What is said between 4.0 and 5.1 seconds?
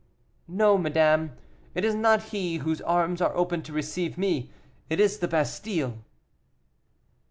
me it